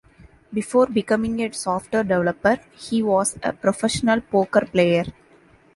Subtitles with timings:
[0.51, 5.03] Before becoming a software developer, he was a professional poker player.